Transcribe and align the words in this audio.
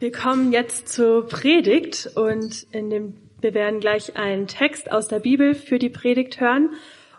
Wir 0.00 0.12
kommen 0.12 0.50
jetzt 0.50 0.88
zur 0.88 1.26
Predigt 1.26 2.10
und 2.14 2.66
in 2.72 2.88
dem, 2.88 3.16
wir 3.42 3.52
werden 3.52 3.80
gleich 3.80 4.16
einen 4.16 4.46
Text 4.46 4.90
aus 4.90 5.08
der 5.08 5.18
Bibel 5.18 5.54
für 5.54 5.78
die 5.78 5.90
Predigt 5.90 6.40
hören. 6.40 6.70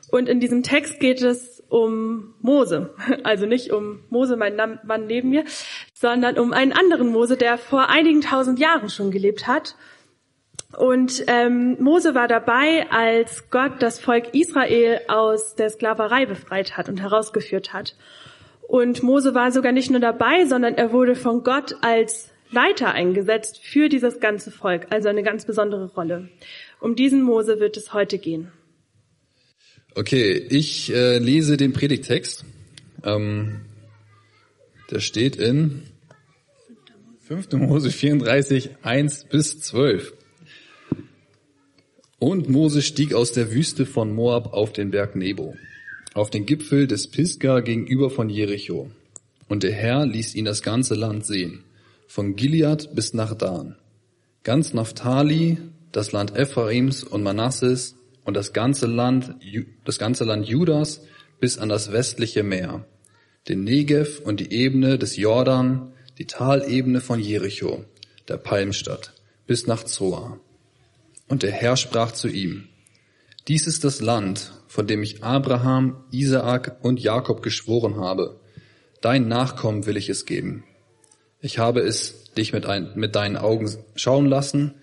Und 0.09 0.27
in 0.27 0.39
diesem 0.39 0.63
Text 0.63 0.99
geht 0.99 1.21
es 1.21 1.63
um 1.69 2.33
Mose. 2.41 2.95
Also 3.23 3.45
nicht 3.45 3.71
um 3.71 3.99
Mose, 4.09 4.35
mein 4.35 4.55
Mann 4.55 5.05
neben 5.05 5.29
mir, 5.29 5.43
sondern 5.93 6.39
um 6.39 6.53
einen 6.53 6.73
anderen 6.73 7.09
Mose, 7.09 7.37
der 7.37 7.59
vor 7.59 7.89
einigen 7.89 8.21
tausend 8.21 8.57
Jahren 8.57 8.89
schon 8.89 9.11
gelebt 9.11 9.45
hat. 9.45 9.75
Und 10.75 11.23
ähm, 11.27 11.77
Mose 11.79 12.15
war 12.15 12.27
dabei, 12.27 12.87
als 12.89 13.51
Gott 13.51 13.73
das 13.77 13.99
Volk 13.99 14.33
Israel 14.33 15.01
aus 15.07 15.53
der 15.53 15.69
Sklaverei 15.69 16.25
befreit 16.25 16.77
hat 16.77 16.89
und 16.89 16.99
herausgeführt 16.99 17.73
hat. 17.73 17.95
Und 18.67 19.03
Mose 19.03 19.35
war 19.35 19.51
sogar 19.51 19.71
nicht 19.71 19.91
nur 19.91 19.99
dabei, 19.99 20.45
sondern 20.45 20.73
er 20.73 20.91
wurde 20.91 21.13
von 21.13 21.43
Gott 21.43 21.75
als 21.81 22.30
Leiter 22.51 22.93
eingesetzt 22.93 23.59
für 23.63 23.87
dieses 23.87 24.19
ganze 24.19 24.51
Volk, 24.51 24.87
also 24.89 25.07
eine 25.07 25.23
ganz 25.23 25.45
besondere 25.45 25.85
Rolle. 25.93 26.29
Um 26.79 26.95
diesen 26.95 27.21
Mose 27.21 27.59
wird 27.59 27.77
es 27.77 27.93
heute 27.93 28.17
gehen. 28.17 28.51
Okay, 29.95 30.33
ich 30.33 30.93
äh, 30.93 31.17
lese 31.17 31.57
den 31.57 31.73
Predigtext. 31.73 32.45
Ähm, 33.03 33.61
der 34.89 34.99
steht 34.99 35.37
in 35.37 35.83
5. 37.21 37.53
Mose 37.53 37.89
34, 37.89 38.71
1 38.81 39.25
bis 39.25 39.61
12. 39.61 40.13
Und 42.19 42.49
Mose 42.49 42.81
stieg 42.81 43.13
aus 43.13 43.31
der 43.31 43.51
Wüste 43.51 43.85
von 43.85 44.13
Moab 44.13 44.53
auf 44.53 44.73
den 44.73 44.91
Berg 44.91 45.15
Nebo, 45.15 45.55
auf 46.13 46.29
den 46.29 46.45
Gipfel 46.45 46.87
des 46.87 47.07
Pisgah 47.07 47.61
gegenüber 47.61 48.09
von 48.09 48.29
Jericho. 48.29 48.91
Und 49.47 49.63
der 49.63 49.71
Herr 49.71 50.05
ließ 50.05 50.35
ihn 50.35 50.45
das 50.45 50.61
ganze 50.61 50.95
Land 50.95 51.25
sehen 51.25 51.63
von 52.11 52.35
Gilead 52.35 52.93
bis 52.93 53.13
nach 53.13 53.35
Dan, 53.35 53.77
ganz 54.43 54.73
Naphtali, 54.73 55.59
das 55.93 56.11
Land 56.11 56.35
Ephraims 56.35 57.05
und 57.05 57.23
Manasses 57.23 57.95
und 58.25 58.33
das 58.33 58.51
ganze 58.51 58.85
Land, 58.85 59.35
das 59.85 59.97
ganze 59.97 60.25
Land 60.25 60.45
Judas 60.45 61.03
bis 61.39 61.57
an 61.57 61.69
das 61.69 61.93
westliche 61.93 62.43
Meer, 62.43 62.85
den 63.47 63.63
Negev 63.63 64.19
und 64.25 64.41
die 64.41 64.51
Ebene 64.51 64.97
des 64.97 65.15
Jordan, 65.15 65.93
die 66.17 66.25
Talebene 66.25 66.99
von 66.99 67.17
Jericho, 67.17 67.85
der 68.27 68.35
Palmstadt, 68.35 69.13
bis 69.47 69.65
nach 69.65 69.85
Zoar. 69.85 70.37
Und 71.29 71.43
der 71.43 71.53
Herr 71.53 71.77
sprach 71.77 72.11
zu 72.11 72.27
ihm, 72.27 72.67
dies 73.47 73.67
ist 73.67 73.85
das 73.85 74.01
Land, 74.01 74.51
von 74.67 74.85
dem 74.85 75.01
ich 75.01 75.23
Abraham, 75.23 76.03
Isaak 76.11 76.83
und 76.83 76.99
Jakob 76.99 77.41
geschworen 77.41 77.95
habe. 77.95 78.41
Dein 78.99 79.29
Nachkommen 79.29 79.85
will 79.85 79.95
ich 79.95 80.09
es 80.09 80.25
geben. 80.25 80.65
Ich 81.43 81.57
habe 81.57 81.81
es 81.81 82.31
dich 82.37 82.53
mit, 82.53 82.67
ein, 82.67 82.91
mit 82.95 83.15
deinen 83.15 83.35
Augen 83.35 83.67
schauen 83.95 84.27
lassen, 84.27 84.75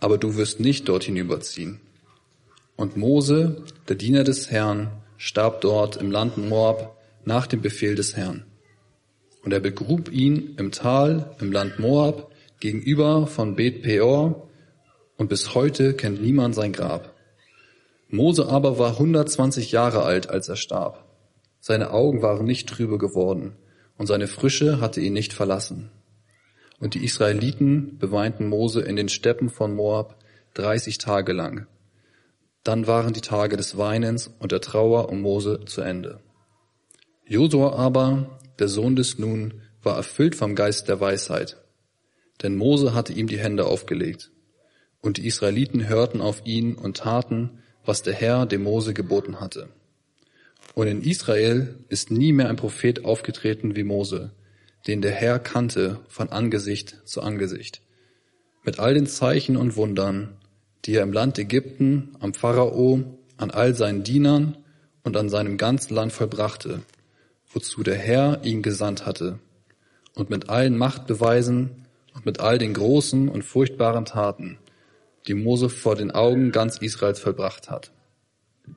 aber 0.00 0.18
du 0.18 0.36
wirst 0.36 0.58
nicht 0.58 0.88
dort 0.88 1.04
hinüberziehen. 1.04 1.80
Und 2.74 2.96
Mose, 2.96 3.62
der 3.88 3.94
Diener 3.94 4.24
des 4.24 4.50
Herrn, 4.50 4.90
starb 5.18 5.60
dort 5.60 5.96
im 5.96 6.10
Land 6.10 6.36
Moab 6.36 6.96
nach 7.24 7.46
dem 7.46 7.60
Befehl 7.60 7.94
des 7.94 8.16
Herrn. 8.16 8.44
Und 9.44 9.52
er 9.52 9.60
begrub 9.60 10.10
ihn 10.10 10.56
im 10.58 10.72
Tal 10.72 11.36
im 11.40 11.52
Land 11.52 11.78
Moab 11.78 12.32
gegenüber 12.58 13.28
von 13.28 13.54
Bet 13.54 13.82
Peor, 13.82 14.48
und 15.16 15.28
bis 15.28 15.54
heute 15.54 15.94
kennt 15.94 16.22
niemand 16.22 16.54
sein 16.54 16.72
Grab. 16.72 17.14
Mose 18.08 18.48
aber 18.48 18.78
war 18.78 18.92
120 18.92 19.70
Jahre 19.70 20.02
alt, 20.02 20.28
als 20.28 20.48
er 20.48 20.56
starb. 20.56 21.04
Seine 21.60 21.92
Augen 21.92 22.22
waren 22.22 22.46
nicht 22.46 22.68
trübe 22.68 22.98
geworden, 22.98 23.52
und 23.96 24.06
seine 24.06 24.26
Frische 24.26 24.80
hatte 24.80 25.00
ihn 25.00 25.12
nicht 25.12 25.34
verlassen. 25.34 25.90
Und 26.80 26.94
die 26.94 27.04
Israeliten 27.04 27.98
beweinten 27.98 28.48
Mose 28.48 28.80
in 28.80 28.96
den 28.96 29.08
Steppen 29.08 29.50
von 29.50 29.74
Moab 29.74 30.16
30 30.54 30.98
Tage 30.98 31.32
lang. 31.32 31.66
Dann 32.64 32.86
waren 32.86 33.12
die 33.12 33.20
Tage 33.20 33.56
des 33.56 33.78
Weinens 33.78 34.34
und 34.38 34.50
der 34.50 34.60
Trauer 34.60 35.08
um 35.10 35.20
Mose 35.20 35.60
zu 35.66 35.82
Ende. 35.82 36.20
Josua 37.26 37.74
aber, 37.74 38.40
der 38.58 38.68
Sohn 38.68 38.96
des 38.96 39.18
Nun, 39.18 39.60
war 39.82 39.96
erfüllt 39.96 40.34
vom 40.34 40.54
Geist 40.54 40.88
der 40.88 41.00
Weisheit. 41.00 41.58
Denn 42.42 42.56
Mose 42.56 42.94
hatte 42.94 43.12
ihm 43.12 43.28
die 43.28 43.38
Hände 43.38 43.66
aufgelegt. 43.66 44.30
Und 45.00 45.16
die 45.16 45.26
Israeliten 45.26 45.88
hörten 45.88 46.20
auf 46.20 46.44
ihn 46.44 46.74
und 46.74 46.98
taten, 46.98 47.60
was 47.84 48.02
der 48.02 48.14
Herr 48.14 48.46
dem 48.46 48.62
Mose 48.62 48.92
geboten 48.94 49.40
hatte. 49.40 49.68
Und 50.74 50.86
in 50.86 51.02
Israel 51.02 51.78
ist 51.88 52.10
nie 52.10 52.32
mehr 52.32 52.48
ein 52.48 52.56
Prophet 52.56 53.04
aufgetreten 53.04 53.76
wie 53.76 53.84
Mose, 53.84 54.32
den 54.86 55.02
der 55.02 55.12
Herr 55.12 55.38
kannte 55.38 56.00
von 56.08 56.30
Angesicht 56.30 56.96
zu 57.04 57.22
Angesicht, 57.22 57.82
mit 58.64 58.78
all 58.78 58.94
den 58.94 59.06
Zeichen 59.06 59.56
und 59.56 59.76
Wundern, 59.76 60.36
die 60.84 60.94
er 60.94 61.02
im 61.02 61.12
Land 61.12 61.38
Ägypten, 61.38 62.16
am 62.20 62.34
Pharao, 62.34 63.18
an 63.36 63.50
all 63.50 63.74
seinen 63.74 64.02
Dienern 64.02 64.56
und 65.02 65.16
an 65.16 65.28
seinem 65.28 65.56
ganzen 65.56 65.94
Land 65.94 66.12
vollbrachte, 66.12 66.82
wozu 67.52 67.82
der 67.82 67.96
Herr 67.96 68.44
ihn 68.44 68.62
gesandt 68.62 69.06
hatte, 69.06 69.38
und 70.14 70.30
mit 70.30 70.48
allen 70.48 70.76
Machtbeweisen 70.76 71.86
und 72.14 72.26
mit 72.26 72.40
all 72.40 72.58
den 72.58 72.74
großen 72.74 73.28
und 73.28 73.42
furchtbaren 73.42 74.04
Taten, 74.04 74.58
die 75.26 75.34
Mose 75.34 75.68
vor 75.68 75.96
den 75.96 76.10
Augen 76.10 76.52
ganz 76.52 76.78
Israels 76.78 77.20
vollbracht 77.20 77.70
hat. 77.70 77.92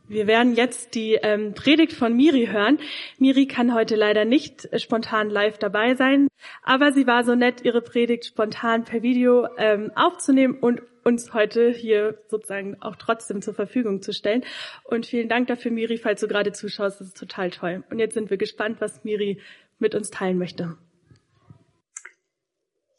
Wir 0.08 0.28
werden 0.28 0.56
jetzt 0.56 0.96
die 0.96 1.14
ähm, 1.16 1.54
Predigt 1.54 1.94
von 1.94 2.16
Miri 2.16 2.48
hören. 2.48 2.80
Miri 3.18 3.48
kann 3.48 3.74
heute 3.74 3.96
leider 3.96 4.26
nicht 4.26 4.70
spontan 4.82 5.30
live 5.30 5.58
dabei 5.58 5.96
sein, 5.96 6.28
aber 6.64 6.92
sie 6.92 7.08
war 7.08 7.24
so 7.24 7.36
nett, 7.36 7.64
ihre 7.64 7.82
Predigt 7.82 8.26
spontan 8.26 8.84
per 8.84 9.02
Video 9.02 9.48
ähm, 9.58 9.92
aufzunehmen 9.96 10.58
und 10.60 10.82
uns 11.04 11.34
heute 11.34 11.70
hier 11.70 12.18
sozusagen 12.28 12.82
auch 12.82 12.96
trotzdem 12.96 13.42
zur 13.42 13.54
Verfügung 13.54 14.02
zu 14.02 14.14
stellen. 14.14 14.44
Und 14.84 15.06
vielen 15.06 15.30
Dank 15.30 15.48
dafür, 15.48 15.72
Miri, 15.72 15.98
falls 15.98 16.22
du 16.22 16.28
gerade 16.28 16.52
zuschaust. 16.52 17.00
Das 17.00 17.08
ist 17.08 17.18
total 17.18 17.50
toll. 17.50 17.84
Und 17.90 18.00
jetzt 18.00 18.14
sind 18.14 18.30
wir 18.30 18.38
gespannt, 18.38 18.80
was 18.80 19.04
Miri 19.04 19.42
mit 19.80 19.96
uns 19.96 20.10
teilen 20.10 20.38
möchte. 20.38 20.78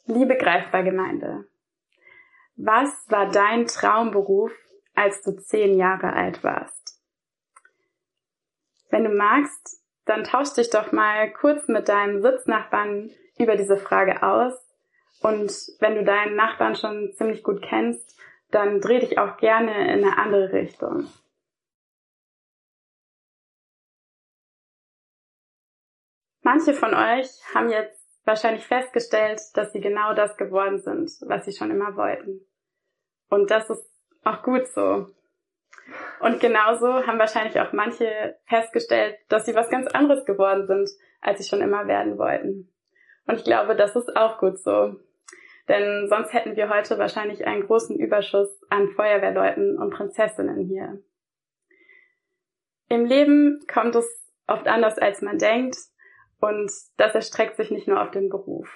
Liebe 0.05 0.37
Greifbar-Gemeinde, 0.37 1.45
was 2.57 2.89
war 3.09 3.31
dein 3.31 3.65
Traumberuf, 3.65 4.51
als 4.93 5.23
du 5.23 5.35
zehn 5.35 5.77
Jahre 5.77 6.13
alt 6.13 6.43
warst? 6.43 6.84
Wenn 8.95 9.03
du 9.03 9.09
magst, 9.09 9.83
dann 10.05 10.23
tausch 10.23 10.53
dich 10.53 10.69
doch 10.69 10.93
mal 10.93 11.29
kurz 11.33 11.67
mit 11.67 11.89
deinem 11.89 12.21
Sitznachbarn 12.21 13.11
über 13.37 13.57
diese 13.57 13.75
Frage 13.75 14.23
aus. 14.23 14.53
Und 15.19 15.51
wenn 15.81 15.95
du 15.95 16.05
deinen 16.05 16.37
Nachbarn 16.37 16.77
schon 16.77 17.11
ziemlich 17.11 17.43
gut 17.43 17.61
kennst, 17.61 18.17
dann 18.51 18.79
dreh 18.79 18.99
dich 18.99 19.19
auch 19.19 19.35
gerne 19.35 19.93
in 19.93 20.05
eine 20.05 20.17
andere 20.17 20.53
Richtung. 20.53 21.09
Manche 26.41 26.73
von 26.73 26.93
euch 26.93 27.27
haben 27.53 27.67
jetzt 27.67 27.99
wahrscheinlich 28.23 28.65
festgestellt, 28.65 29.41
dass 29.55 29.73
sie 29.73 29.81
genau 29.81 30.13
das 30.13 30.37
geworden 30.37 30.79
sind, 30.79 31.11
was 31.27 31.43
sie 31.43 31.51
schon 31.51 31.69
immer 31.69 31.97
wollten. 31.97 32.47
Und 33.29 33.51
das 33.51 33.69
ist 33.69 33.85
auch 34.23 34.41
gut 34.41 34.69
so. 34.69 35.13
Und 36.19 36.39
genauso 36.39 37.05
haben 37.05 37.19
wahrscheinlich 37.19 37.59
auch 37.59 37.73
manche 37.73 38.37
festgestellt, 38.47 39.17
dass 39.29 39.45
sie 39.45 39.55
was 39.55 39.69
ganz 39.69 39.87
anderes 39.87 40.25
geworden 40.25 40.67
sind, 40.67 40.89
als 41.21 41.39
sie 41.39 41.47
schon 41.47 41.61
immer 41.61 41.87
werden 41.87 42.17
wollten. 42.17 42.71
Und 43.27 43.35
ich 43.35 43.43
glaube, 43.43 43.75
das 43.75 43.95
ist 43.95 44.15
auch 44.15 44.39
gut 44.39 44.59
so. 44.59 44.95
Denn 45.67 46.07
sonst 46.09 46.33
hätten 46.33 46.55
wir 46.55 46.69
heute 46.69 46.97
wahrscheinlich 46.97 47.45
einen 47.45 47.65
großen 47.65 47.97
Überschuss 47.97 48.49
an 48.69 48.89
Feuerwehrleuten 48.89 49.77
und 49.77 49.91
Prinzessinnen 49.91 50.67
hier. 50.67 51.01
Im 52.87 53.05
Leben 53.05 53.65
kommt 53.71 53.95
es 53.95 54.07
oft 54.47 54.67
anders, 54.67 54.99
als 54.99 55.21
man 55.21 55.39
denkt. 55.39 55.77
Und 56.39 56.71
das 56.97 57.15
erstreckt 57.15 57.57
sich 57.57 57.71
nicht 57.71 57.87
nur 57.87 58.01
auf 58.01 58.11
den 58.11 58.29
Beruf. 58.29 58.69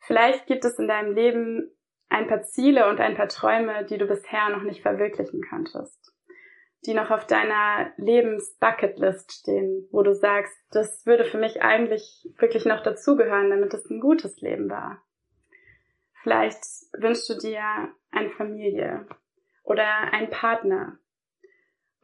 Vielleicht 0.00 0.46
gibt 0.46 0.64
es 0.64 0.78
in 0.78 0.88
deinem 0.88 1.14
Leben 1.14 1.70
ein 2.12 2.26
paar 2.26 2.42
Ziele 2.42 2.88
und 2.88 3.00
ein 3.00 3.16
paar 3.16 3.28
Träume, 3.28 3.84
die 3.86 3.96
du 3.96 4.06
bisher 4.06 4.50
noch 4.50 4.62
nicht 4.62 4.82
verwirklichen 4.82 5.42
konntest, 5.48 6.14
die 6.84 6.94
noch 6.94 7.10
auf 7.10 7.26
deiner 7.26 7.92
Lebensbucketlist 7.96 9.32
stehen, 9.32 9.88
wo 9.90 10.02
du 10.02 10.14
sagst, 10.14 10.54
das 10.70 11.06
würde 11.06 11.24
für 11.24 11.38
mich 11.38 11.62
eigentlich 11.62 12.28
wirklich 12.38 12.66
noch 12.66 12.82
dazugehören, 12.82 13.50
damit 13.50 13.72
es 13.72 13.88
ein 13.88 14.00
gutes 14.00 14.40
Leben 14.40 14.68
war. 14.68 15.02
Vielleicht 16.22 16.62
wünschst 16.98 17.28
du 17.30 17.34
dir 17.34 17.62
eine 18.10 18.30
Familie 18.30 19.06
oder 19.64 20.12
einen 20.12 20.30
Partner. 20.30 20.98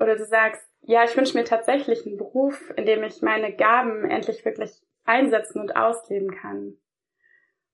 Oder 0.00 0.16
du 0.16 0.24
sagst, 0.24 0.66
ja, 0.80 1.04
ich 1.04 1.16
wünsche 1.16 1.36
mir 1.36 1.44
tatsächlich 1.44 2.06
einen 2.06 2.16
Beruf, 2.16 2.72
in 2.76 2.86
dem 2.86 3.02
ich 3.02 3.20
meine 3.20 3.54
Gaben 3.54 4.08
endlich 4.08 4.44
wirklich 4.44 4.72
einsetzen 5.04 5.60
und 5.60 5.76
ausleben 5.76 6.34
kann. 6.34 6.78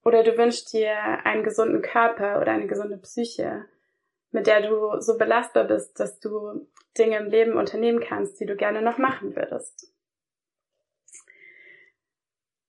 Oder 0.05 0.23
du 0.23 0.37
wünschst 0.37 0.73
dir 0.73 0.95
einen 1.25 1.43
gesunden 1.43 1.81
Körper 1.81 2.41
oder 2.41 2.53
eine 2.53 2.67
gesunde 2.67 2.99
Psyche, 2.99 3.65
mit 4.31 4.47
der 4.47 4.61
du 4.61 5.01
so 5.01 5.17
belastbar 5.17 5.65
bist, 5.65 5.99
dass 5.99 6.21
du 6.21 6.69
Dinge 6.99 7.17
im 7.17 7.31
Leben 7.31 7.57
unternehmen 7.57 8.01
kannst, 8.01 8.39
die 8.39 8.47
du 8.47 8.55
gerne 8.55 8.83
noch 8.83 8.99
machen 8.99 9.35
würdest. 9.35 9.93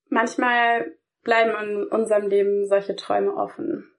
Manchmal 0.07 0.95
bleiben 1.23 1.51
in 1.61 1.83
unserem 1.87 2.27
Leben 2.27 2.67
solche 2.67 2.95
Träume 2.95 3.35
offen? 3.35 3.91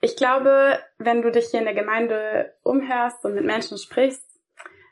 Ich 0.00 0.16
glaube, 0.16 0.78
wenn 0.98 1.22
du 1.22 1.30
dich 1.30 1.46
hier 1.46 1.60
in 1.60 1.64
der 1.64 1.74
Gemeinde 1.74 2.54
umhörst 2.62 3.24
und 3.24 3.34
mit 3.34 3.44
Menschen 3.44 3.78
sprichst, 3.78 4.24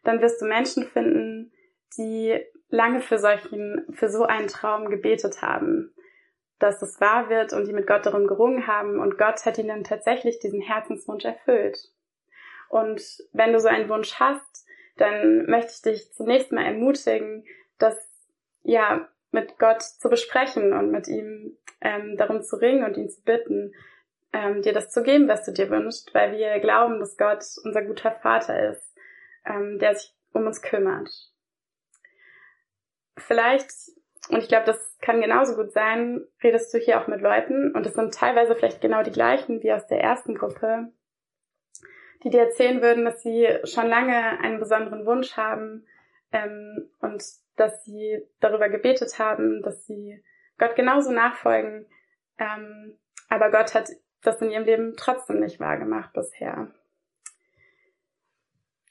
dann 0.02 0.22
wirst 0.22 0.40
du 0.40 0.46
Menschen 0.46 0.84
finden, 0.84 1.52
die 1.98 2.40
lange 2.68 3.00
für 3.00 3.18
solchen, 3.18 3.86
für 3.92 4.08
so 4.08 4.24
einen 4.24 4.48
Traum 4.48 4.88
gebetet 4.88 5.42
haben, 5.42 5.93
dass 6.64 6.80
es 6.80 6.98
wahr 6.98 7.28
wird 7.28 7.52
und 7.52 7.66
die 7.66 7.74
mit 7.74 7.86
Gott 7.86 8.06
darum 8.06 8.26
gerungen 8.26 8.66
haben 8.66 8.98
und 8.98 9.18
Gott 9.18 9.44
hat 9.44 9.58
ihnen 9.58 9.84
tatsächlich 9.84 10.38
diesen 10.38 10.62
Herzenswunsch 10.62 11.26
erfüllt. 11.26 11.78
Und 12.70 13.02
wenn 13.32 13.52
du 13.52 13.60
so 13.60 13.68
einen 13.68 13.90
Wunsch 13.90 14.14
hast, 14.18 14.66
dann 14.96 15.44
möchte 15.44 15.72
ich 15.72 15.82
dich 15.82 16.12
zunächst 16.14 16.52
mal 16.52 16.64
ermutigen, 16.64 17.44
das 17.78 17.96
ja 18.62 19.06
mit 19.30 19.58
Gott 19.58 19.82
zu 19.82 20.08
besprechen 20.08 20.72
und 20.72 20.90
mit 20.90 21.06
ihm 21.06 21.58
ähm, 21.82 22.16
darum 22.16 22.42
zu 22.42 22.56
ringen 22.56 22.84
und 22.84 22.96
ihn 22.96 23.10
zu 23.10 23.22
bitten, 23.22 23.74
ähm, 24.32 24.62
dir 24.62 24.72
das 24.72 24.90
zu 24.90 25.02
geben, 25.02 25.28
was 25.28 25.44
du 25.44 25.52
dir 25.52 25.68
wünschst, 25.68 26.14
weil 26.14 26.32
wir 26.32 26.60
glauben, 26.60 26.98
dass 26.98 27.18
Gott 27.18 27.44
unser 27.62 27.82
guter 27.82 28.12
Vater 28.12 28.70
ist, 28.70 28.96
ähm, 29.44 29.78
der 29.78 29.96
sich 29.96 30.14
um 30.32 30.46
uns 30.46 30.62
kümmert. 30.62 31.10
Vielleicht, 33.18 33.70
und 34.28 34.38
ich 34.38 34.48
glaube, 34.48 34.66
das 34.66 34.98
kann 35.00 35.20
genauso 35.20 35.54
gut 35.54 35.72
sein, 35.72 36.24
redest 36.42 36.72
du 36.72 36.78
hier 36.78 37.00
auch 37.00 37.08
mit 37.08 37.20
Leuten, 37.20 37.72
und 37.72 37.86
es 37.86 37.94
sind 37.94 38.14
teilweise 38.14 38.54
vielleicht 38.56 38.80
genau 38.80 39.02
die 39.02 39.12
gleichen 39.12 39.62
wie 39.62 39.72
aus 39.72 39.86
der 39.86 40.00
ersten 40.00 40.34
Gruppe, 40.34 40.92
die 42.22 42.30
dir 42.30 42.40
erzählen 42.40 42.80
würden, 42.80 43.04
dass 43.04 43.22
sie 43.22 43.46
schon 43.64 43.86
lange 43.86 44.40
einen 44.40 44.58
besonderen 44.58 45.04
Wunsch 45.04 45.36
haben 45.36 45.86
ähm, 46.32 46.90
und 47.00 47.22
dass 47.56 47.84
sie 47.84 48.26
darüber 48.40 48.68
gebetet 48.68 49.18
haben, 49.18 49.62
dass 49.62 49.84
sie 49.86 50.22
Gott 50.58 50.74
genauso 50.74 51.12
nachfolgen, 51.12 51.86
ähm, 52.38 52.98
aber 53.28 53.50
Gott 53.50 53.74
hat 53.74 53.90
das 54.22 54.40
in 54.40 54.50
ihrem 54.50 54.64
Leben 54.64 54.94
trotzdem 54.96 55.40
nicht 55.40 55.60
wahrgemacht 55.60 56.12
bisher. 56.14 56.72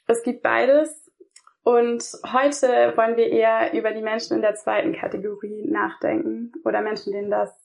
Es 0.07 0.21
gibt 0.21 0.43
beides 0.43 1.02
und 1.63 2.03
heute 2.31 2.93
wollen 2.97 3.15
wir 3.15 3.27
eher 3.27 3.73
über 3.73 3.91
die 3.91 4.01
Menschen 4.01 4.35
in 4.35 4.41
der 4.41 4.55
zweiten 4.55 4.93
Kategorie 4.93 5.65
nachdenken 5.69 6.51
oder 6.65 6.81
Menschen, 6.81 7.13
denen 7.13 7.31
das 7.31 7.57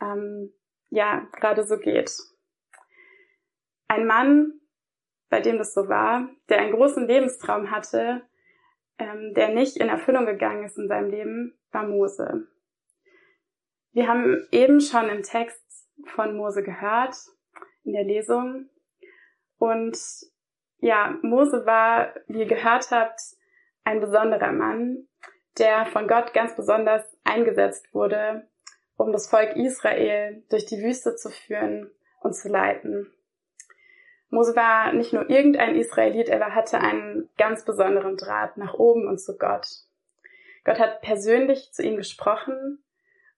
ähm, 0.00 0.52
ja 0.88 1.28
gerade 1.38 1.64
so 1.64 1.78
geht. 1.78 2.16
Ein 3.86 4.06
Mann, 4.06 4.60
bei 5.28 5.40
dem 5.40 5.58
das 5.58 5.74
so 5.74 5.88
war, 5.88 6.28
der 6.48 6.58
einen 6.58 6.72
großen 6.72 7.06
Lebenstraum 7.06 7.70
hatte, 7.70 8.22
ähm, 8.98 9.34
der 9.34 9.50
nicht 9.50 9.76
in 9.76 9.88
Erfüllung 9.88 10.24
gegangen 10.24 10.64
ist 10.64 10.78
in 10.78 10.88
seinem 10.88 11.10
Leben, 11.10 11.58
war 11.70 11.86
Mose. 11.86 12.48
Wir 13.92 14.08
haben 14.08 14.46
eben 14.52 14.80
schon 14.80 15.08
im 15.08 15.22
Text 15.22 15.62
von 16.06 16.36
Mose 16.36 16.62
gehört, 16.62 17.14
in 17.84 17.92
der 17.92 18.04
Lesung. 18.04 18.68
Und 19.58 19.98
ja, 20.84 21.18
Mose 21.22 21.64
war, 21.64 22.12
wie 22.26 22.40
ihr 22.40 22.46
gehört 22.46 22.90
habt, 22.90 23.18
ein 23.84 24.00
besonderer 24.00 24.52
Mann, 24.52 25.08
der 25.56 25.86
von 25.86 26.06
Gott 26.06 26.34
ganz 26.34 26.54
besonders 26.54 27.02
eingesetzt 27.24 27.94
wurde, 27.94 28.46
um 28.98 29.10
das 29.10 29.26
Volk 29.26 29.56
Israel 29.56 30.42
durch 30.50 30.66
die 30.66 30.82
Wüste 30.82 31.16
zu 31.16 31.30
führen 31.30 31.90
und 32.20 32.34
zu 32.34 32.50
leiten. 32.50 33.10
Mose 34.28 34.54
war 34.56 34.92
nicht 34.92 35.14
nur 35.14 35.30
irgendein 35.30 35.74
Israelit, 35.74 36.28
er 36.28 36.54
hatte 36.54 36.78
einen 36.80 37.30
ganz 37.38 37.64
besonderen 37.64 38.18
Draht 38.18 38.58
nach 38.58 38.74
oben 38.74 39.08
und 39.08 39.18
zu 39.18 39.38
Gott. 39.38 39.66
Gott 40.64 40.78
hat 40.78 41.00
persönlich 41.00 41.72
zu 41.72 41.82
ihm 41.82 41.96
gesprochen 41.96 42.84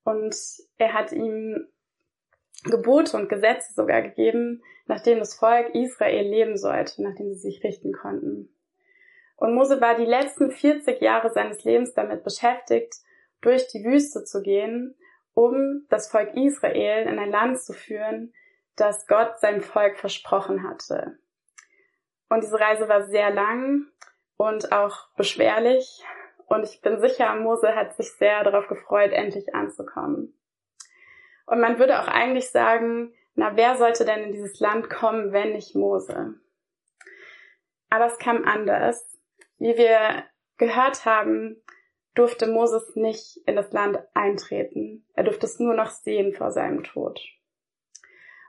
und 0.03 0.35
er 0.79 0.95
hat 0.95 1.13
ihm 1.13 1.69
Gebote 2.65 3.17
und 3.17 3.29
Gesetze 3.29 3.73
sogar 3.75 4.03
gegeben, 4.03 4.63
nachdem 4.87 5.19
das 5.19 5.35
Volk 5.35 5.75
Israel 5.75 6.27
leben 6.29 6.57
sollte, 6.57 7.03
nachdem 7.03 7.33
sie 7.33 7.51
sich 7.51 7.63
richten 7.63 7.93
konnten. 7.93 8.49
Und 9.37 9.55
Mose 9.55 9.81
war 9.81 9.97
die 9.97 10.07
letzten 10.07 10.51
40 10.51 11.01
Jahre 11.01 11.31
seines 11.31 11.65
Lebens 11.65 11.93
damit 11.95 12.25
beschäftigt, 12.25 12.95
durch 13.43 13.69
die 13.69 13.85
Wüste 13.85 14.25
zu 14.25 14.41
gehen, 14.41 14.97
um 15.35 15.87
das 15.91 16.11
Volk 16.11 16.35
Israel 16.35 17.07
in 17.07 17.19
ein 17.19 17.31
Land 17.31 17.61
zu 17.61 17.75
führen, 17.75 18.33
das 18.77 19.07
Gott 19.07 19.39
seinem 19.39 19.61
Volk 19.61 19.99
versprochen 19.99 20.67
hatte. 20.67 21.19
Und 22.29 22.43
diese 22.43 22.59
Reise 22.59 22.89
war 22.89 23.05
sehr 23.05 23.31
lang 23.31 23.87
und 24.37 24.73
auch 24.73 25.11
beschwerlich. 25.17 26.03
Und 26.47 26.65
ich 26.65 26.81
bin 26.81 27.01
sicher, 27.01 27.35
Mose 27.37 27.75
hat 27.75 27.95
sich 27.97 28.13
sehr 28.13 28.43
darauf 28.45 28.69
gefreut, 28.69 29.13
endlich 29.13 29.55
anzukommen. 29.55 30.35
Und 31.47 31.61
man 31.61 31.79
würde 31.79 32.01
auch 32.01 32.09
eigentlich 32.09 32.51
sagen, 32.51 33.15
na, 33.35 33.57
wer 33.57 33.77
sollte 33.77 34.05
denn 34.05 34.25
in 34.25 34.33
dieses 34.33 34.61
Land 34.61 34.91
kommen, 34.91 35.33
wenn 35.33 35.53
nicht 35.53 35.75
Mose? 35.75 36.35
Aber 37.91 38.07
es 38.07 38.19
kam 38.19 38.45
anders. 38.45 39.19
Wie 39.59 39.77
wir 39.77 40.25
gehört 40.59 41.05
haben, 41.05 41.63
durfte 42.15 42.47
Moses 42.47 42.97
nicht 42.97 43.37
in 43.47 43.57
das 43.57 43.73
Land 43.73 43.99
eintreten. 44.15 45.07
Er 45.15 45.25
durfte 45.25 45.47
es 45.47 45.61
nur 45.61 45.75
noch 45.75 45.91
sehen 45.91 46.33
vor 46.33 46.51
seinem 46.51 46.83
Tod. 46.83 47.21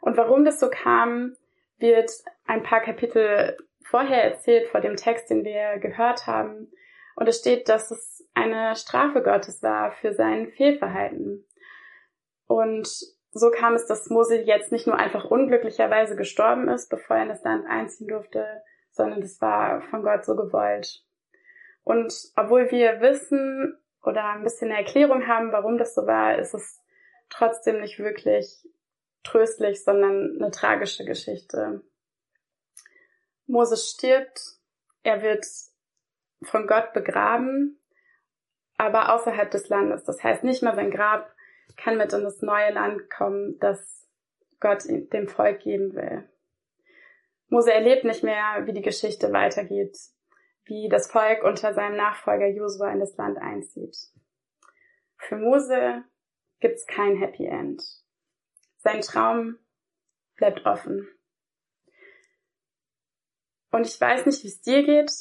Und 0.01 0.17
warum 0.17 0.45
das 0.45 0.59
so 0.59 0.69
kam, 0.69 1.35
wird 1.77 2.11
ein 2.45 2.63
paar 2.63 2.81
Kapitel 2.81 3.57
vorher 3.83 4.23
erzählt, 4.23 4.67
vor 4.69 4.81
dem 4.81 4.95
Text, 4.95 5.29
den 5.29 5.43
wir 5.43 5.77
gehört 5.79 6.27
haben. 6.27 6.71
Und 7.15 7.27
es 7.27 7.39
steht, 7.39 7.69
dass 7.69 7.91
es 7.91 8.27
eine 8.33 8.75
Strafe 8.75 9.21
Gottes 9.21 9.61
war 9.63 9.91
für 9.91 10.13
sein 10.13 10.47
Fehlverhalten. 10.51 11.45
Und 12.47 12.87
so 13.31 13.51
kam 13.51 13.75
es, 13.75 13.85
dass 13.85 14.09
Mose 14.09 14.41
jetzt 14.41 14.71
nicht 14.71 14.87
nur 14.87 14.97
einfach 14.97 15.25
unglücklicherweise 15.25 16.15
gestorben 16.15 16.67
ist, 16.69 16.89
bevor 16.89 17.17
er 17.17 17.23
in 17.23 17.29
das 17.29 17.43
Land 17.43 17.65
einziehen 17.67 18.07
durfte, 18.07 18.63
sondern 18.91 19.21
das 19.21 19.39
war 19.41 19.81
von 19.83 20.01
Gott 20.01 20.25
so 20.25 20.35
gewollt. 20.35 21.03
Und 21.83 22.13
obwohl 22.35 22.71
wir 22.71 22.99
wissen 22.99 23.77
oder 24.03 24.25
ein 24.25 24.43
bisschen 24.43 24.71
eine 24.71 24.79
Erklärung 24.79 25.27
haben, 25.27 25.51
warum 25.51 25.77
das 25.77 25.93
so 25.93 26.07
war, 26.07 26.37
ist 26.37 26.53
es 26.53 26.81
trotzdem 27.29 27.81
nicht 27.81 27.99
wirklich 27.99 28.67
tröstlich, 29.23 29.83
sondern 29.83 30.37
eine 30.39 30.51
tragische 30.51 31.05
Geschichte. 31.05 31.83
Moses 33.45 33.89
stirbt, 33.89 34.41
er 35.03 35.21
wird 35.21 35.45
von 36.43 36.67
Gott 36.67 36.93
begraben, 36.93 37.79
aber 38.77 39.13
außerhalb 39.13 39.49
des 39.49 39.69
Landes. 39.69 40.03
Das 40.03 40.23
heißt, 40.23 40.43
nicht 40.43 40.63
mal 40.63 40.75
sein 40.75 40.91
Grab 40.91 41.33
kann 41.75 41.97
mit 41.97 42.13
in 42.13 42.23
das 42.23 42.41
neue 42.41 42.71
Land 42.71 43.09
kommen, 43.09 43.57
das 43.59 44.07
Gott 44.59 44.83
dem 44.87 45.27
Volk 45.27 45.59
geben 45.59 45.93
will. 45.93 46.29
Mose 47.49 47.73
erlebt 47.73 48.03
nicht 48.03 48.23
mehr, 48.23 48.63
wie 48.65 48.73
die 48.73 48.81
Geschichte 48.81 49.31
weitergeht, 49.31 49.97
wie 50.65 50.89
das 50.89 51.09
Volk 51.09 51.43
unter 51.43 51.73
seinem 51.73 51.95
Nachfolger 51.95 52.47
Josua 52.47 52.91
in 52.91 52.99
das 52.99 53.15
Land 53.17 53.37
einzieht. 53.37 53.95
Für 55.17 55.37
Mose 55.37 56.03
gibt's 56.59 56.85
kein 56.87 57.17
Happy 57.17 57.45
End. 57.45 57.83
Sein 58.77 59.01
Traum 59.01 59.57
bleibt 60.35 60.65
offen. 60.65 61.07
Und 63.71 63.85
ich 63.85 63.99
weiß 63.99 64.25
nicht, 64.25 64.43
wie 64.43 64.47
es 64.47 64.61
dir 64.61 64.83
geht, 64.83 65.11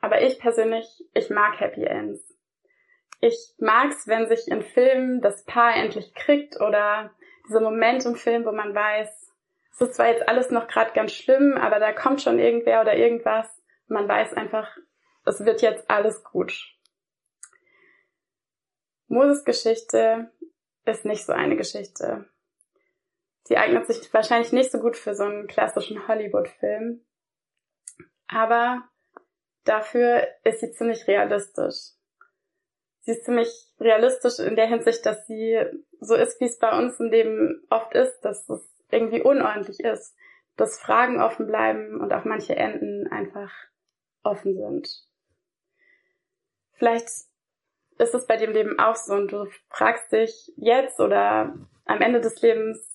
aber 0.00 0.22
ich 0.22 0.38
persönlich, 0.38 0.86
ich 1.14 1.30
mag 1.30 1.58
Happy 1.60 1.84
Ends. 1.84 2.33
Ich 3.26 3.54
mag's, 3.56 4.06
wenn 4.06 4.28
sich 4.28 4.48
in 4.48 4.60
Filmen 4.60 5.22
das 5.22 5.46
Paar 5.46 5.74
endlich 5.74 6.12
kriegt 6.12 6.60
oder 6.60 7.10
dieser 7.48 7.62
Moment 7.62 8.04
im 8.04 8.16
Film, 8.16 8.44
wo 8.44 8.52
man 8.52 8.74
weiß, 8.74 9.32
es 9.72 9.80
ist 9.80 9.94
zwar 9.94 10.08
jetzt 10.08 10.28
alles 10.28 10.50
noch 10.50 10.68
gerade 10.68 10.92
ganz 10.92 11.12
schlimm, 11.12 11.56
aber 11.56 11.80
da 11.80 11.94
kommt 11.94 12.20
schon 12.20 12.38
irgendwer 12.38 12.82
oder 12.82 12.94
irgendwas. 12.94 13.48
Man 13.86 14.06
weiß 14.06 14.34
einfach, 14.34 14.76
es 15.24 15.42
wird 15.42 15.62
jetzt 15.62 15.88
alles 15.88 16.22
gut. 16.22 16.52
Moses 19.06 19.42
Geschichte 19.46 20.30
ist 20.84 21.06
nicht 21.06 21.24
so 21.24 21.32
eine 21.32 21.56
Geschichte. 21.56 22.28
Sie 23.44 23.56
eignet 23.56 23.86
sich 23.86 24.12
wahrscheinlich 24.12 24.52
nicht 24.52 24.70
so 24.70 24.80
gut 24.80 24.98
für 24.98 25.14
so 25.14 25.24
einen 25.24 25.46
klassischen 25.46 26.06
Hollywood-Film. 26.08 27.02
Aber 28.28 28.86
dafür 29.64 30.28
ist 30.44 30.60
sie 30.60 30.72
ziemlich 30.72 31.08
realistisch. 31.08 31.94
Sie 33.04 33.12
ist 33.12 33.24
ziemlich 33.24 33.72
realistisch 33.80 34.38
in 34.38 34.56
der 34.56 34.66
Hinsicht, 34.66 35.04
dass 35.06 35.26
sie 35.26 35.60
so 36.00 36.14
ist, 36.14 36.40
wie 36.40 36.46
es 36.46 36.58
bei 36.58 36.76
uns 36.76 36.98
im 37.00 37.10
Leben 37.10 37.62
oft 37.70 37.94
ist, 37.94 38.20
dass 38.20 38.48
es 38.48 38.62
irgendwie 38.90 39.22
unordentlich 39.22 39.80
ist, 39.80 40.16
dass 40.56 40.80
Fragen 40.80 41.20
offen 41.20 41.46
bleiben 41.46 42.00
und 42.00 42.12
auch 42.12 42.24
manche 42.24 42.56
Enden 42.56 43.06
einfach 43.08 43.52
offen 44.22 44.56
sind. 44.56 44.88
Vielleicht 46.72 47.08
ist 47.98 48.14
es 48.14 48.26
bei 48.26 48.36
dem 48.36 48.52
Leben 48.52 48.78
auch 48.78 48.96
so 48.96 49.14
und 49.14 49.32
du 49.32 49.46
fragst 49.68 50.10
dich 50.12 50.52
jetzt 50.56 50.98
oder 50.98 51.54
am 51.84 52.00
Ende 52.00 52.20
des 52.20 52.40
Lebens, 52.40 52.94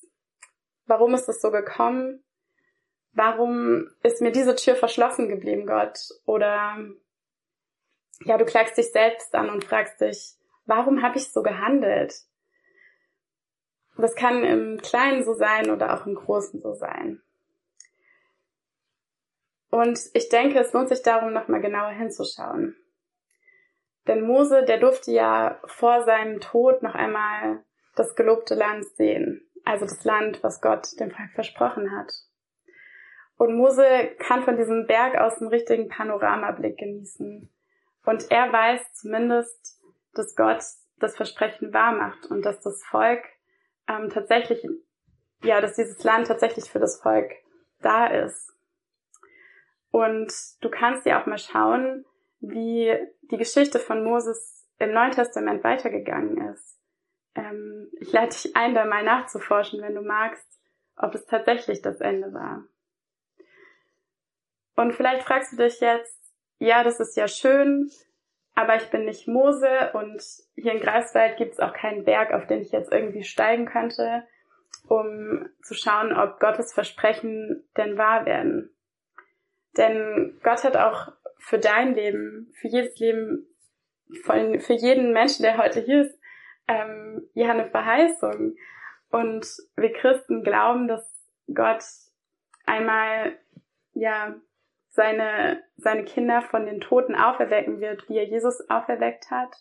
Warum 0.89 1.13
ist 1.13 1.29
es 1.29 1.39
so 1.39 1.51
gekommen? 1.51 2.23
Warum 3.13 3.91
ist 4.01 4.21
mir 4.21 4.31
diese 4.31 4.55
Tür 4.55 4.75
verschlossen 4.75 5.29
geblieben, 5.29 5.67
Gott? 5.67 5.99
Oder 6.25 6.77
ja, 8.25 8.37
du 8.37 8.45
klagst 8.45 8.77
dich 8.77 8.91
selbst 8.91 9.33
an 9.35 9.49
und 9.49 9.63
fragst 9.63 10.01
dich, 10.01 10.33
warum 10.65 11.01
habe 11.01 11.17
ich 11.17 11.31
so 11.31 11.41
gehandelt? 11.43 12.13
das 14.01 14.15
kann 14.15 14.43
im 14.43 14.77
Kleinen 14.77 15.23
so 15.23 15.33
sein 15.33 15.69
oder 15.69 15.93
auch 15.93 16.05
im 16.05 16.15
Großen 16.15 16.61
so 16.61 16.73
sein. 16.73 17.21
Und 19.69 19.99
ich 20.13 20.29
denke, 20.29 20.59
es 20.59 20.73
lohnt 20.73 20.89
sich 20.89 21.03
darum, 21.03 21.33
nochmal 21.33 21.61
genauer 21.61 21.91
hinzuschauen. 21.91 22.75
Denn 24.07 24.25
Mose, 24.25 24.63
der 24.65 24.79
durfte 24.79 25.11
ja 25.11 25.59
vor 25.65 26.03
seinem 26.03 26.39
Tod 26.39 26.81
noch 26.81 26.95
einmal 26.95 27.63
das 27.95 28.15
gelobte 28.15 28.55
Land 28.55 28.85
sehen. 28.95 29.47
Also 29.65 29.85
das 29.85 30.03
Land, 30.03 30.41
was 30.41 30.61
Gott 30.61 30.99
dem 30.99 31.11
Volk 31.11 31.31
versprochen 31.35 31.91
hat. 31.91 32.11
Und 33.37 33.55
Mose 33.55 33.85
kann 34.17 34.43
von 34.43 34.57
diesem 34.57 34.87
Berg 34.87 35.15
aus 35.17 35.39
einen 35.39 35.49
richtigen 35.49 35.89
Panoramablick 35.89 36.77
genießen. 36.77 37.49
Und 38.05 38.31
er 38.31 38.51
weiß 38.51 38.93
zumindest, 38.93 39.81
dass 40.13 40.35
Gott 40.35 40.63
das 40.97 41.15
Versprechen 41.15 41.73
wahr 41.73 41.93
macht 41.93 42.25
und 42.27 42.43
dass 42.43 42.61
das 42.61 42.83
Volk 42.83 43.23
ähm, 43.87 44.09
tatsächlich, 44.09 44.65
ja, 45.43 45.61
dass 45.61 45.75
dieses 45.75 46.03
Land 46.03 46.27
tatsächlich 46.27 46.69
für 46.69 46.79
das 46.79 47.01
Volk 47.01 47.31
da 47.81 48.07
ist. 48.07 48.53
Und 49.91 50.31
du 50.61 50.69
kannst 50.69 51.05
dir 51.05 51.19
auch 51.19 51.25
mal 51.25 51.37
schauen, 51.37 52.05
wie 52.39 52.95
die 53.31 53.37
Geschichte 53.37 53.79
von 53.79 54.03
Moses 54.03 54.67
im 54.77 54.93
Neuen 54.93 55.11
Testament 55.11 55.63
weitergegangen 55.63 56.53
ist. 56.53 56.79
Ähm, 57.35 57.91
ich 57.99 58.11
lade 58.11 58.29
dich 58.29 58.55
ein, 58.55 58.75
da 58.75 58.85
mal 58.85 59.03
nachzuforschen, 59.03 59.81
wenn 59.81 59.95
du 59.95 60.01
magst, 60.01 60.47
ob 60.95 61.15
es 61.15 61.25
tatsächlich 61.25 61.81
das 61.81 62.01
Ende 62.01 62.33
war. 62.33 62.65
Und 64.75 64.93
vielleicht 64.93 65.23
fragst 65.23 65.53
du 65.53 65.57
dich 65.57 65.79
jetzt, 65.81 66.18
ja, 66.59 66.83
das 66.83 66.99
ist 66.99 67.17
ja 67.17 67.27
schön, 67.27 67.89
aber 68.53 68.75
ich 68.75 68.89
bin 68.89 69.05
nicht 69.05 69.27
Mose 69.27 69.91
und 69.93 70.21
hier 70.55 70.73
in 70.73 70.81
Greifswald 70.81 71.37
gibt 71.37 71.53
es 71.53 71.59
auch 71.59 71.73
keinen 71.73 72.03
Berg, 72.03 72.33
auf 72.33 72.45
den 72.45 72.61
ich 72.61 72.71
jetzt 72.71 72.91
irgendwie 72.91 73.23
steigen 73.23 73.65
könnte, 73.65 74.23
um 74.87 75.49
zu 75.63 75.73
schauen, 75.73 76.13
ob 76.13 76.39
Gottes 76.39 76.73
Versprechen 76.73 77.63
denn 77.77 77.97
wahr 77.97 78.25
werden. 78.25 78.75
Denn 79.77 80.39
Gott 80.43 80.63
hat 80.63 80.75
auch 80.75 81.13
für 81.37 81.59
dein 81.59 81.95
Leben, 81.95 82.51
für 82.59 82.67
jedes 82.67 82.99
Leben, 82.99 83.47
für 84.23 84.73
jeden 84.73 85.13
Menschen, 85.13 85.43
der 85.43 85.57
heute 85.57 85.79
hier 85.79 86.01
ist, 86.01 86.19
ähm, 86.67 87.29
ja 87.33 87.51
eine 87.51 87.69
Verheißung. 87.69 88.55
Und 89.09 89.47
wir 89.75 89.93
Christen 89.93 90.43
glauben, 90.43 90.87
dass 90.87 91.09
Gott 91.53 91.83
einmal 92.65 93.37
ja 93.93 94.35
seine, 94.89 95.63
seine 95.77 96.03
Kinder 96.03 96.41
von 96.41 96.65
den 96.65 96.81
Toten 96.81 97.15
auferwecken 97.15 97.79
wird, 97.79 98.09
wie 98.09 98.17
er 98.17 98.25
Jesus 98.25 98.69
auferweckt 98.69 99.31
hat. 99.31 99.55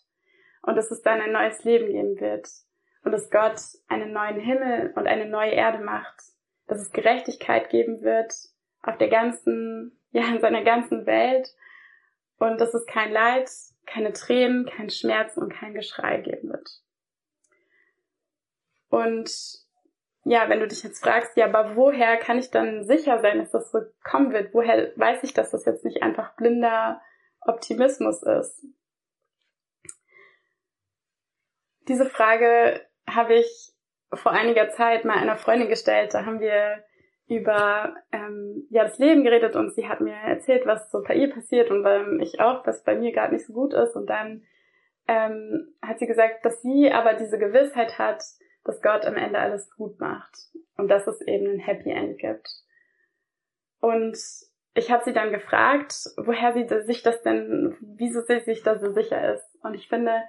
Und 0.63 0.77
dass 0.77 0.91
es 0.91 1.03
dann 1.03 1.21
ein 1.21 1.33
neues 1.33 1.65
Leben 1.65 1.87
geben 1.87 2.21
wird. 2.21 2.49
Und 3.05 3.13
dass 3.13 3.31
Gott 3.31 3.61
einen 3.89 4.13
neuen 4.13 4.41
Himmel 4.41 4.93
und 4.97 5.07
eine 5.07 5.27
neue 5.27 5.53
Erde 5.53 5.79
macht. 5.79 6.17
Dass 6.67 6.81
es 6.81 6.91
Gerechtigkeit 6.91 7.71
geben 7.71 8.03
wird 8.03 8.33
auf 8.83 8.99
der 8.99 9.09
ganzen, 9.09 9.99
ja, 10.11 10.27
in 10.29 10.41
seiner 10.41 10.65
ganzen 10.65 11.07
Welt. 11.07 11.49
Und 12.39 12.61
dass 12.61 12.75
es 12.75 12.87
kein 12.87 13.13
Leid, 13.13 13.51
keine 13.87 14.13
Tränen, 14.13 14.67
kein 14.67 14.91
Schmerz 14.91 15.37
und 15.37 15.53
kein 15.53 15.75
Geschrei 15.75 16.19
geben 16.19 16.51
wird. 16.51 16.69
Und 18.91 19.31
ja, 20.29 20.49
wenn 20.49 20.61
du 20.61 20.69
dich 20.69 20.83
jetzt 20.83 21.03
fragst, 21.03 21.37
ja, 21.37 21.47
aber 21.47 21.75
woher 21.75 22.19
kann 22.19 22.39
ich 22.39 22.51
dann 22.51 22.85
sicher 22.85 23.21
sein, 23.21 23.39
dass 23.39 23.51
das 23.51 23.71
so 23.71 23.81
kommen 24.05 24.33
wird? 24.33 24.53
Woher 24.53 24.93
weiß 24.97 25.23
ich, 25.23 25.33
dass 25.33 25.51
das 25.51 25.65
jetzt 25.65 25.85
nicht 25.85 26.03
einfach 26.03 26.37
blinder 26.37 27.01
Optimismus 27.41 28.23
ist? 28.23 28.67
Diese 31.89 32.05
Frage 32.05 32.83
habe 33.09 33.35
ich 33.37 33.73
vor 34.13 34.33
einiger 34.33 34.69
Zeit 34.71 35.07
mal 35.07 35.17
einer 35.17 35.37
Freundin 35.37 35.69
gestellt. 35.69 36.13
Da 36.13 36.27
haben 36.27 36.41
wir 36.41 36.85
über 37.27 37.95
ähm, 38.13 38.67
ja 38.71 38.85
das 38.85 38.99
Leben 38.99 39.25
geredet 39.25 39.57
und 39.57 39.75
sie 39.75 39.89
hat 39.89 40.01
mir 40.01 40.15
erzählt, 40.15 40.67
was 40.67 40.91
so 40.91 41.03
bei 41.03 41.15
ihr 41.15 41.33
passiert 41.33 41.71
und 41.71 41.87
ähm, 41.87 42.21
ich 42.21 42.41
auch, 42.41 42.67
was 42.67 42.85
bei 42.85 42.97
mir 42.97 43.13
gerade 43.13 43.35
nicht 43.35 43.47
so 43.47 43.55
gut 43.55 43.73
ist. 43.73 43.97
Und 43.97 44.07
dann 44.11 44.45
ähm, 45.07 45.75
hat 45.81 45.99
sie 45.99 46.07
gesagt, 46.07 46.45
dass 46.45 46.61
sie 46.61 46.93
aber 46.93 47.15
diese 47.15 47.39
Gewissheit 47.39 47.99
hat, 47.99 48.23
dass 48.69 48.83
Gott 48.83 49.07
am 49.07 49.17
Ende 49.17 49.39
alles 49.39 49.75
gut 49.77 49.99
macht 49.99 50.37
und 50.77 50.89
dass 50.89 51.07
es 51.07 51.23
eben 51.23 51.47
ein 51.47 51.59
Happy 51.59 51.91
End 51.91 52.19
gibt. 52.19 52.49
Und 53.81 54.19
ich 54.75 54.91
habe 54.91 55.03
sie 55.05 55.15
dann 55.15 55.33
gefragt, 55.33 55.95
woher 56.19 56.53
sie 56.53 56.69
sich 56.85 57.03
das 57.03 57.23
denn, 57.23 57.79
wieso 57.81 58.21
sie 58.21 58.41
sich 58.41 58.63
da 58.63 58.79
so 58.79 58.93
sicher 58.93 59.35
ist. 59.35 59.57
Und 59.63 59.73
ich 59.73 59.89
finde, 59.89 60.23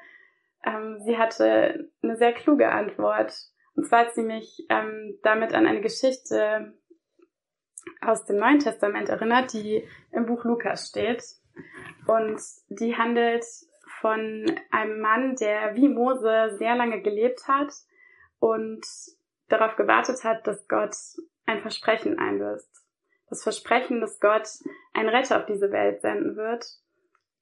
ähm, 0.65 1.01
sie 1.01 1.17
hatte 1.17 1.91
eine 2.01 2.15
sehr 2.15 2.31
kluge 2.31 2.71
Antwort. 2.71 3.33
Und 3.75 3.85
zwar 3.85 4.05
hat 4.05 4.15
sie 4.15 4.23
mich 4.23 4.65
ähm, 4.69 5.19
damit 5.21 5.53
an 5.53 5.67
eine 5.67 5.81
Geschichte 5.81 6.73
aus 7.99 8.23
dem 8.23 8.37
Neuen 8.37 8.59
Testament 8.59 9.09
erinnert, 9.09 9.51
die 9.51 9.85
im 10.13 10.25
Buch 10.25 10.45
Lukas 10.45 10.87
steht. 10.87 11.23
Und 12.07 12.39
die 12.69 12.95
handelt 12.95 13.43
von 13.99 14.45
einem 14.71 15.01
Mann, 15.01 15.35
der 15.35 15.75
wie 15.75 15.89
Mose 15.89 16.55
sehr 16.57 16.75
lange 16.75 17.01
gelebt 17.01 17.45
hat 17.49 17.73
und 18.39 18.85
darauf 19.47 19.75
gewartet 19.75 20.23
hat, 20.23 20.47
dass 20.47 20.67
Gott 20.67 20.95
ein 21.45 21.61
Versprechen 21.61 22.19
einlöst. 22.19 22.69
Das 23.29 23.43
Versprechen, 23.43 24.01
dass 24.01 24.19
Gott 24.19 24.47
einen 24.93 25.09
Retter 25.09 25.39
auf 25.39 25.45
diese 25.45 25.71
Welt 25.71 26.01
senden 26.01 26.35
wird, 26.35 26.65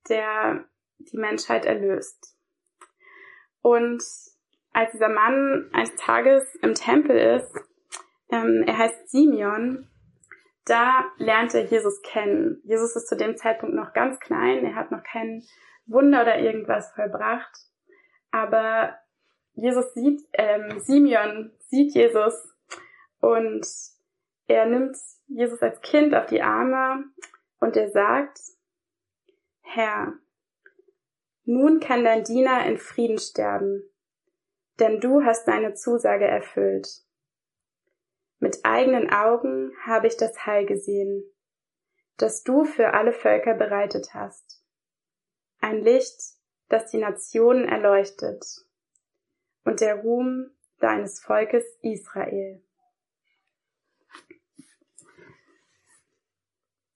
der 0.10 0.66
die 1.00 1.18
Menschheit 1.18 1.66
erlöst. 1.66 2.36
Und 3.62 4.04
als 4.74 4.92
dieser 4.92 5.10
Mann 5.10 5.70
eines 5.74 5.96
Tages 5.96 6.44
im 6.62 6.74
Tempel 6.74 7.18
ist, 7.18 7.54
ähm, 8.30 8.64
er 8.66 8.78
heißt 8.78 9.10
Simeon, 9.10 9.90
da 10.66 11.06
lernt 11.18 11.54
er 11.54 11.66
Jesus 11.66 12.02
kennen. 12.02 12.62
Jesus 12.64 12.96
ist 12.96 13.08
zu 13.08 13.16
dem 13.16 13.38
Zeitpunkt 13.38 13.76
noch 13.76 13.94
ganz 13.94 14.20
klein, 14.20 14.66
er 14.66 14.76
hat 14.76 14.92
noch 14.92 15.04
kein 15.04 15.44
Wunder 15.86 16.22
oder 16.22 16.40
irgendwas 16.40 16.92
vollbracht, 16.94 17.58
aber 18.32 18.98
Jesus 19.58 19.92
sieht, 19.96 20.22
ähm, 20.34 20.80
Simeon 20.82 21.52
sieht 21.70 21.96
Jesus 21.96 22.48
und 23.20 23.68
er 24.46 24.68
nimmt 24.68 24.96
Jesus 25.26 25.62
als 25.64 25.82
Kind 25.82 26.14
auf 26.14 26.28
die 26.28 26.44
Arme 26.44 27.06
und 27.60 27.76
er 27.76 27.90
sagt, 27.90 28.40
Herr, 29.62 30.14
nun 31.44 31.80
kann 31.80 32.04
dein 32.04 32.24
Diener 32.24 32.68
in 32.68 32.78
Frieden 32.78 33.18
sterben, 33.18 33.82
denn 34.80 35.00
du 35.00 35.24
hast 35.24 35.48
deine 35.48 35.74
Zusage 35.74 36.26
erfüllt. 36.26 36.88
Mit 38.38 38.60
eigenen 38.64 39.10
Augen 39.10 39.72
habe 39.84 40.06
ich 40.06 40.18
das 40.18 40.46
Heil 40.46 40.68
gesehen, 40.68 41.24
das 42.18 42.44
du 42.44 42.64
für 42.64 42.94
alle 42.94 43.12
Völker 43.12 43.56
bereitet 43.56 44.14
hast. 44.14 44.64
Ein 45.60 45.82
Licht, 45.82 46.22
das 46.70 46.92
die 46.92 47.00
Nationen 47.00 47.68
erleuchtet 47.68 48.67
und 49.68 49.82
der 49.82 49.96
Ruhm 49.96 50.50
deines 50.80 51.20
Volkes 51.20 51.66
Israel. 51.82 52.64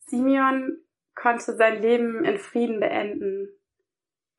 Simeon 0.08 0.78
konnte 1.14 1.54
sein 1.56 1.82
Leben 1.82 2.24
in 2.24 2.38
Frieden 2.38 2.80
beenden, 2.80 3.50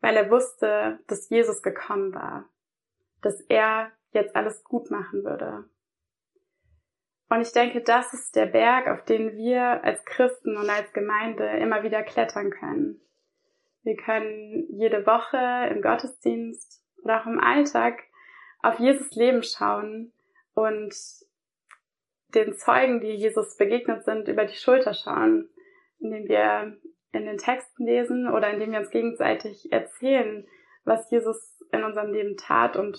weil 0.01 0.17
er 0.17 0.31
wusste, 0.31 0.99
dass 1.09 1.29
Jesus 1.29 1.63
gekommen 1.63 2.15
war, 2.15 2.49
dass 3.21 3.39
er 3.43 3.93
jetzt 4.13 4.35
alles 4.35 4.65
gut 4.65 4.91
machen 4.91 5.25
würde. 5.25 5.69
Und 7.29 7.43
ich 7.43 7.53
denke, 7.53 7.83
das 7.83 8.15
ist 8.15 8.35
der 8.35 8.47
Berg, 8.47 8.89
auf 8.89 9.05
den 9.05 9.37
wir 9.37 9.85
als 9.85 10.03
Christen 10.07 10.57
und 10.57 10.71
als 10.71 10.91
Gemeinde 10.95 11.47
immer 11.59 11.83
wieder 11.83 12.03
klettern 12.03 12.51
können. 12.51 12.99
Wir 13.83 13.97
können 13.97 14.67
jede 14.71 15.07
Woche 15.07 15.71
im 15.71 15.83
Gottesdienst 15.83 16.83
oder 17.03 17.21
auch 17.21 17.27
im 17.27 17.39
Alltag 17.39 18.03
auf 18.63 18.79
Jesus 18.79 19.11
Leben 19.15 19.43
schauen 19.43 20.13
und 20.55 20.95
den 22.29 22.55
Zeugen, 22.55 23.01
die 23.01 23.15
Jesus 23.15 23.57
begegnet 23.57 24.05
sind, 24.05 24.29
über 24.29 24.45
die 24.45 24.55
Schulter 24.55 24.95
schauen, 24.95 25.51
indem 25.99 26.29
wir 26.29 26.79
in 27.13 27.27
den 27.27 27.37
Texten 27.37 27.85
lesen 27.85 28.29
oder 28.29 28.51
indem 28.51 28.73
wir 28.73 28.79
uns 28.79 28.91
gegenseitig 28.91 29.71
erzählen, 29.71 30.47
was 30.85 31.11
Jesus 31.11 31.63
in 31.73 31.85
unserem 31.85 32.13
Leben 32.13 32.37
tat 32.37 32.77
und 32.77 32.99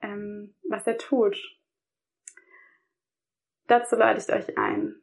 ähm, 0.00 0.54
was 0.68 0.86
er 0.86 0.96
tut. 0.96 1.36
Dazu 3.66 3.96
lade 3.96 4.18
ich 4.18 4.32
euch 4.32 4.56
ein. 4.56 4.96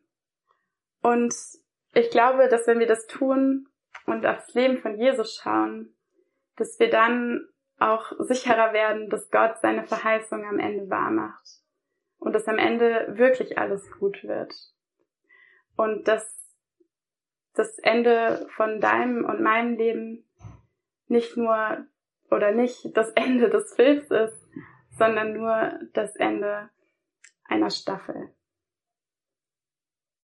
Und 1.01 1.34
ich 1.94 2.10
glaube, 2.10 2.50
dass 2.50 2.68
wenn 2.68 2.79
wir 2.79 2.88
das 2.88 3.08
tun 3.08 3.68
und 4.06 4.25
aufs 4.25 4.53
Leben 4.53 4.79
von 4.79 5.00
Jesus 5.00 5.36
schauen, 5.36 5.96
dass 6.58 6.79
wir 6.79 6.89
dann 6.89 7.48
auch 7.80 8.12
sicherer 8.20 8.74
werden, 8.74 9.10
dass 9.10 9.30
Gott 9.32 9.58
seine 9.60 9.84
Verheißung 9.84 10.46
am 10.46 10.60
Ende 10.60 10.90
wahr 10.90 11.12
macht 11.12 11.62
und 12.18 12.34
dass 12.34 12.48
am 12.48 12.58
Ende 12.58 13.18
wirklich 13.18 13.58
alles 13.58 13.90
gut 14.00 14.24
wird 14.24 14.54
und 15.76 16.08
dass 16.08 16.40
das 17.54 17.78
Ende 17.80 18.48
von 18.56 18.80
deinem 18.80 19.26
und 19.26 19.42
meinem 19.42 19.76
Leben 19.78 20.30
nicht 21.08 21.36
nur 21.38 21.86
oder 22.30 22.52
nicht 22.52 22.96
das 22.96 23.10
Ende 23.12 23.50
des 23.50 23.74
Films 23.74 24.10
ist, 24.12 24.48
sondern 24.98 25.34
nur 25.34 25.80
das 25.94 26.16
Ende 26.16 26.70
einer 27.46 27.70
Staffel. 27.70 28.30